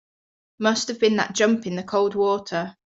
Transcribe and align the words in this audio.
Must 0.57 0.87
have 0.87 0.99
been 0.99 1.17
that 1.17 1.35
jump 1.35 1.67
in 1.67 1.75
the 1.75 1.83
cold 1.83 2.15
water. 2.15 2.75